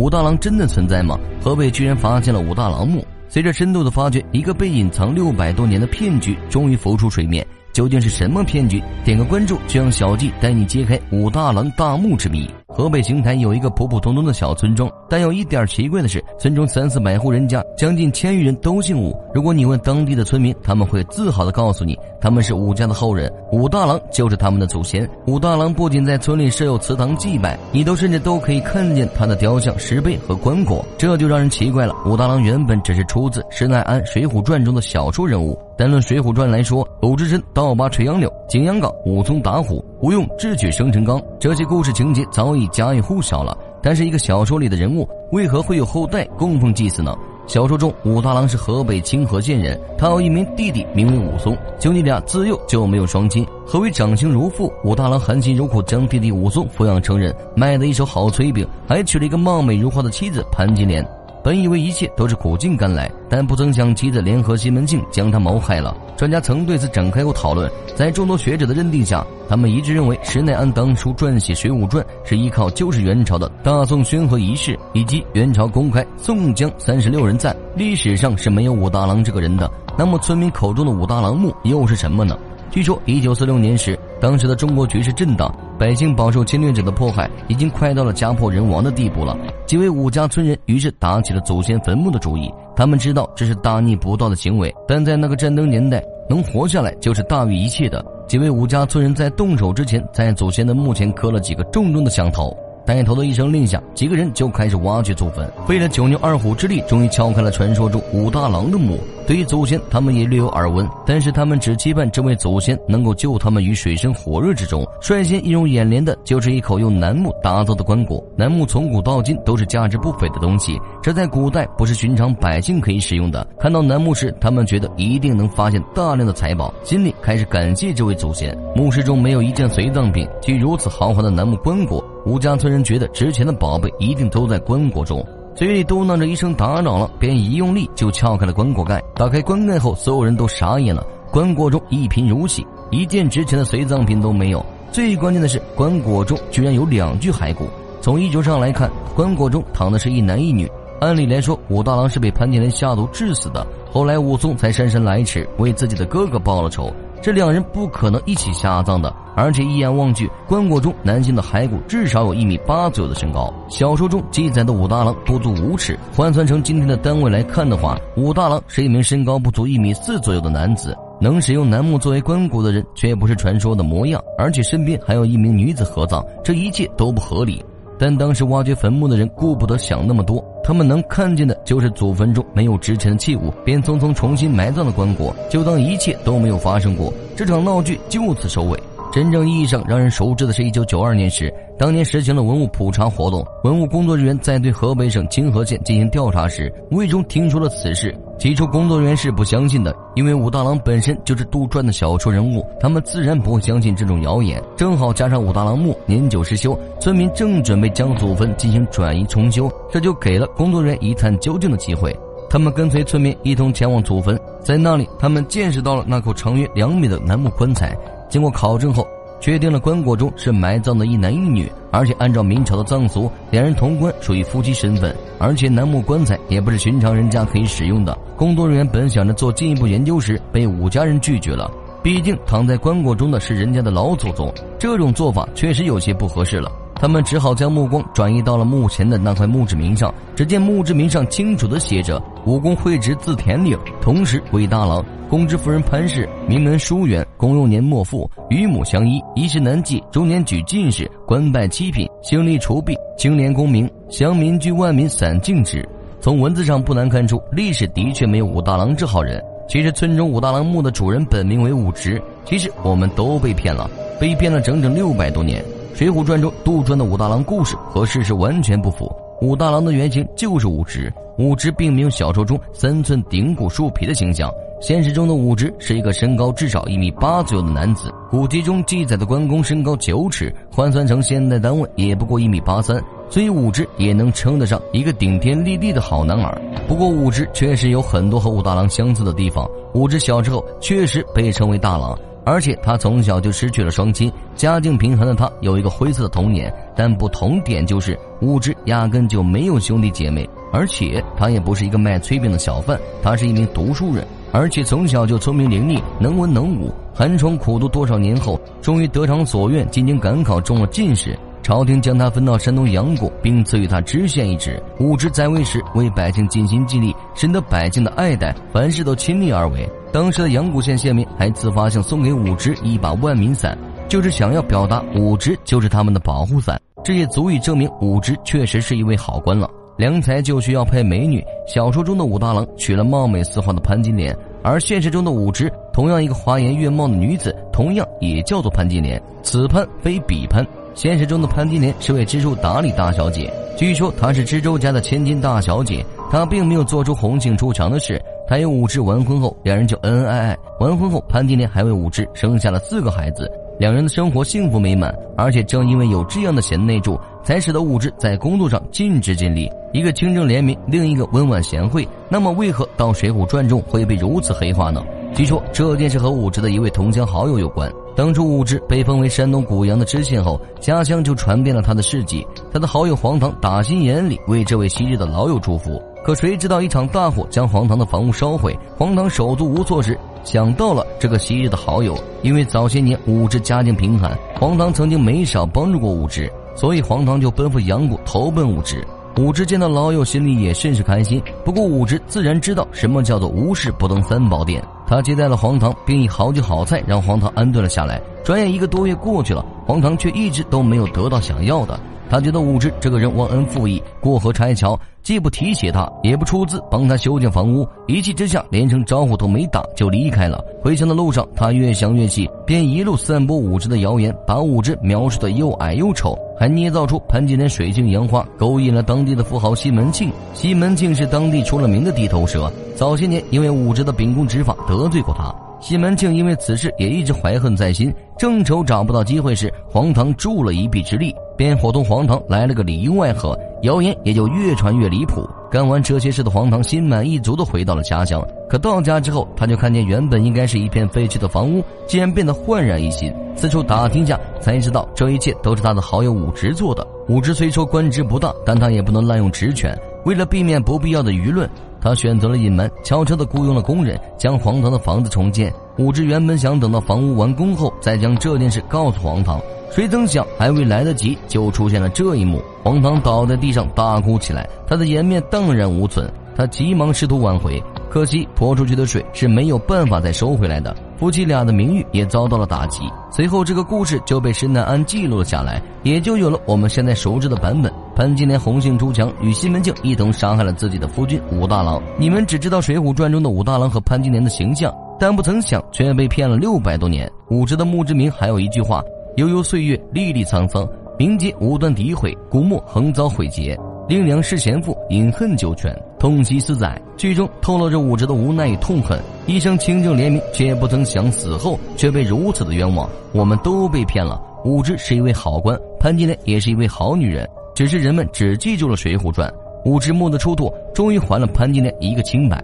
[0.00, 1.16] 武大郎真的存在吗？
[1.40, 3.06] 河北居然发现了武大郎墓。
[3.28, 7.46] 随着深度的发掘，一个被隐藏六百多年的骗局终于浮出水面。
[7.74, 8.82] 究竟是什么骗局？
[9.04, 12.48] 点个关注，就让小季带你揭开武大郎大墓之谜。
[12.68, 19.14] 河北邢台有一个普普通通的小村庄，但有一点奇怪的是，村中三四百户人家，将近千余人都姓武。
[19.32, 25.08] 如果你问当地的村民，他们会自豪地告诉你，他们是武家的后人，武大郎就是他们的祖先。
[25.26, 30.84] 武大郎不仅在村里设有祠堂祭拜，你都甚至都可以看见他的雕像、石碑和棺椁。
[30.96, 35.56] 这就让人奇怪了，武大郎原本只是出自施耐庵《水浒传》中的小说人物。
[35.76, 43.56] 单论《水浒传》来说，鲁智深倒拔垂杨柳，景阳冈武松打虎，吴用智取生辰纲，这些故事情节早已家喻户晓了。
[43.82, 47.12] 但是，一个小说里的人物为何会有后代供奉祭祀呢？
[47.48, 53.44] 小说中，武大郎是河北清河县人，他有一名弟弟，名为武松，兄弟俩自幼就没有双亲。
[53.66, 54.72] 何为长兄如父？
[54.84, 61.04] 武大郎含辛茹苦将弟弟武松抚养成人，卖的一手好炊饼，还娶了一个貌美如花的妻子潘金莲。
[61.44, 65.94] 本以为一切都是苦尽甘来，但不曾想妻子联合西门庆将他谋害了。
[66.16, 79.70] 专家曾对此展开过讨论，在众多学者的认定下，他们一致认为施耐庵当初撰写《水浒传》是依靠就是元朝的大宋宣和仪式以及元朝公开宋江三十六人赞，历史上是没有武大郎这个人的。
[79.98, 82.38] 那么村民口中的武大郎墓又是什么呢？
[82.70, 89.36] 据说，一九四六年时，当时的中国局势震荡，百姓饱受侵略者的迫害，已经快到了家破人亡的地步了。
[89.66, 92.50] 几位武家村人于是打起了祖先坟墓的主意。
[92.74, 98.02] 他们知道这是大逆不道的行为，但在那个战争年代，能活下来就是大于一切的。
[98.26, 102.56] 几位武家村人在动手之前，在祖先的墓前磕了几个重重的响头。
[102.86, 108.98] 带头的一声令下，几个人就开始挖掘祖坟，费了九牛二虎之力，终于敲开了传说中武大郎的墓。
[109.26, 114.86] 对于祖先，他们也略有耳闻，但是他们只期盼这位祖先能够救他们于水深火热之中。
[115.00, 118.22] 率先映入眼帘的就是一口用楠木打造的棺椁。
[118.36, 123.46] 楠木从古到今都是价值不菲的东西，这在古代不是寻常百姓可以使用的。
[123.58, 128.56] 看到楠木时，他们觉得一定能发现大量的财宝，心里开始感谢这位祖先。
[128.76, 132.02] 墓室中没有一件随葬品，既如此豪华的楠木棺椁。
[132.26, 135.22] 吴家村人觉得值钱的宝贝一定都在棺椁中，
[135.54, 139.00] 嘴里嘟囔着一声“打扰了”，便一用力就撬开了棺椁盖。
[139.14, 141.06] 打开棺盖后，所有人都傻眼了。
[141.30, 144.64] 棺椁中一贫如洗，一件值钱的随葬品都没有。
[144.90, 147.68] 最关键的是，棺椁中居然有两具骸骨。
[148.00, 150.68] 从衣着上来看，棺椁中躺的是一男一女。
[151.00, 153.64] 按理来说，武大郎是被潘金莲下毒致死的。
[153.92, 156.92] 后来武松才姗姗来迟，为自己的哥哥报了仇。
[157.24, 163.50] 这两人不可能一起下葬的，而且一眼望去，棺椁中男性的骸骨至少有一米八左右的身高。
[163.66, 170.94] 小说中记载的武大郎不足五尺，换算成今天的单位来看的话，武大郎是一名身高不足一米四左右的男子。
[171.18, 177.64] 能使用楠木作为棺椁的人，却不是传说的模样，而且身边还有一名女子合葬，这一切都不合理。
[177.98, 187.12] 但当时挖掘坟墓的人顾不得想那么多，他们能看见的就是祖坟中没有值钱的器物，便匆匆重新埋葬了棺椁，就当一切都没有发生过。
[187.36, 188.80] 这场闹剧就此收尾。
[189.12, 198.16] 真正意义上让人熟知的是一九九二年时，当年实行了文物普查活动，文物工作人员在对河北省清河县进行调查时，无意中听说了此事。
[198.38, 204.62] 起初，工作人员是不相信的，因为武大郎本身就是杜撰的小说人物，他们自然不会相信这种谣言。
[204.76, 212.16] 正好加上武大郎墓年久失修，村民正准备将祖坟进行转移重修，这就给了工作人员一探究竟的机会。
[212.48, 217.96] 他们跟随村民一同前往祖坟，在那里，他们见识到了那口长约两米的楠木棺材。
[218.28, 219.06] 经过考证后，
[219.44, 228.18] 确定了棺椁中是埋葬的一男一女，而且按照明朝的葬俗，两人同棺属于夫妻身份，而且楠木棺材也不是寻常人家可以使用的。
[228.38, 231.70] 工作人员本想着做进一步研究时，被武家人拒绝了，
[232.02, 236.72] 毕竟躺在棺椁中的是人家的老祖宗，这种做法确实有些不合适了。
[236.94, 240.14] 他们只好将目光转移到了墓前的那块墓志铭上。
[240.34, 245.04] 只见墓志铭上清楚地写着：“武功会直，字田岭，同时为大郎。
[245.28, 255.86] 公之夫人潘氏，名门淑媛，公幼年莫父，与母相依，一时难继，中年举进士，官拜七品，行吏除弊，清廉公明，乡民居万民散敬之。”
[256.20, 259.42] 从文字上不难看出，历史的确没有武大郎这号人。
[259.68, 262.22] 其实村中武大郎墓的主人本名为武直。
[262.44, 265.62] 其实我们都被骗了，被骗了整整六百多年。
[265.98, 269.10] 《水浒传》中杜撰的武大郎故事和事实完全不符。
[269.40, 274.50] 武大郎的原型就是武直，武直并没有小说中三寸顶骨树皮的形象。
[274.84, 278.12] 现实中的武直是一个身高至少一米八左右的男子。
[278.28, 286.60] 古籍中记载的关公身高九尺，换算成现代单位也不过一米八三，所以武直也能称得上一个顶天立地的好男儿。
[286.86, 289.66] 不过武直确实有很多和武大郎相似的地方。
[289.94, 292.14] 武直小时候确实被称为大郎。
[292.44, 304.22] 而且他从小就失去了双亲，家境贫寒的他有一个灰色的童年，但不同点就是武之压根就没有兄弟姐妹，而且他也不是一个卖炊饼的小贩，他是一名读书人，
[304.54, 306.94] 而且从小就聪明伶俐，能文能武。
[307.12, 311.36] 寒窗苦读多少年后，终于得偿所愿，进京赶考中了进士。
[311.60, 314.80] 朝廷将他分到山东阳谷，并赐予他知县一职。
[315.00, 319.90] 武之在位时为百姓尽心尽力，深得百姓的爱戴，凡事都亲力而为。
[320.12, 323.76] 当时的阳谷县县民还自发性送给武之一把万民伞，
[324.08, 326.80] 就是想要表达武之就是他们的保护伞。
[327.02, 329.68] 这也足以证明武之确实是一位好官了。
[329.96, 331.44] 良才就需要配美女。
[331.66, 339.20] 小说中的武大郎娶了貌美似花的潘金莲，而现实中的武之同样一个花颜月貌的女子，同样也叫做潘金莲。
[339.42, 340.66] 此潘非彼潘。
[340.94, 346.04] 现实中的潘金莲是位知书达理大小姐，据说她是知州家的千金大小姐。
[346.30, 348.20] 她并没有做出红杏出墙的事。
[348.46, 350.58] 她与武之完婚后，两人就恩恩爱爱。
[350.78, 355.12] 完婚后，潘金莲还为武之生下了四个孩子，两人的生活幸福美满。
[355.36, 359.70] 而且正因为有这样的贤内助，才使得武之在工作上尽职尽力。
[359.92, 362.08] 一个清正廉明，另一个温婉贤惠。
[362.28, 365.04] 那么，为何到《水浒传》中会被如此黑化呢？
[365.34, 367.92] 据说这件事和武直的一位同乡好友有关。
[368.16, 372.46] 当初武直被封为山东谷阳的知县后，家乡就传遍了他的事迹。
[372.72, 376.00] 他的好友黄堂打心眼里为这位昔日的老友祝福。
[376.24, 382.16] 可谁知道一场大火将黄堂的房屋烧毁，黄堂手足无措时，想到了这个昔日的好友。
[382.42, 389.04] 因为早些年武直家境贫寒，黄堂曾经没少帮助过武直，所以黄堂就奔赴阳谷投奔武直。
[389.36, 391.42] 武直见到老友，心里也甚是开心。
[391.64, 394.80] 不过武直自然知道什么叫做无事不登三宝殿。
[395.08, 398.20] 他接待了黄堂，并以好酒好菜让黄堂安顿了下来。
[398.44, 401.98] 转眼一个多月过去了，黄堂却一直都没有得到想要的。
[402.30, 410.64] 他觉得武直这个人忘恩负义，过河拆桥，既不提携他，也不出资帮他修建房屋，一气之下连声招呼都没打就离开了。
[410.82, 420.30] 回乡的路上，他越想越气，便一路散播武直的谣言，把武直描述的又矮又丑，还捏造出潘金莲水性杨花，勾引了当地的富豪西门庆。
[420.52, 425.54] 西门庆是当地出了名的地头蛇，早些年因为武职的秉公执法得罪过他。
[425.80, 435.48] 西门庆因为此事也一直怀恨在心，正愁找不到机会时，黄堂助了一臂之力，便伙同黄堂来了个里应外合，谣言也就越传越离谱。
[435.70, 443.32] 干完这些事的黄堂心满意足的回到了家乡，可到家之后，他就看见原本应该是一片废墟的房屋，竟然变得焕然一新。
[443.56, 447.06] 四处打听下，才知道这一切都是他的好友武直做的。
[447.28, 451.68] 武直虽说官职不大，但他也不能滥用职权，为了避免不必要的舆论。
[452.00, 455.72] 他选择了隐瞒，悄悄地雇佣了工人，将黄堂的房子重建。
[455.96, 459.58] 武之原本想等到房屋完工后，再将这件事告诉黄堂，
[459.94, 462.60] 谁曾想还未来得及，就出现了这一幕。
[462.82, 466.28] 黄堂倒在地上大哭起来，他的颜面荡然无存。
[466.56, 467.80] 他急忙试图挽回，
[468.10, 470.92] 可惜泼出去的水是没有办法再收回来的。
[471.16, 473.04] 夫妻俩的名誉也遭到了打击。
[473.30, 477.92] 随后，这个故事就被施耐庵记录了下来，也就有了我们现在熟知的版本。
[478.16, 482.02] 潘金莲红杏出墙，与西门庆一同杀害了自己的夫君武大郎。
[482.18, 487.30] 你们只知道《水浒传》中的武大郎和潘金莲的形象，但不曾想却被骗了六百多年。
[487.50, 489.02] 武之的墓志铭还有一句话
[489.36, 490.88] ：“悠悠岁月，历历沧桑，
[491.18, 493.76] 民间无端诋毁，古墓横遭毁劫。
[494.08, 503.10] 令娘是贤妇，饮恨九泉，痛惜四载。”剧中透露着武之的无奈与痛恨，一生清正廉明，却不曾想死后却被如此的冤枉。
[503.32, 504.40] 我们都被骗了。
[504.64, 507.48] 武之是一位好官，潘金莲也是一位好女人。
[507.74, 509.50] 只是人们只记住了《水浒传》，
[509.84, 512.62] 武之墓的出土终于还了潘金莲一个清白。